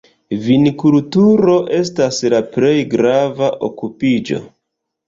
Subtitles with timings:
[0.45, 4.47] Vinkulturo estas la plej grava okupiĝo.